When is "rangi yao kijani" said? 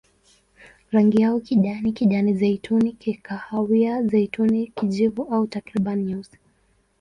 0.91-1.91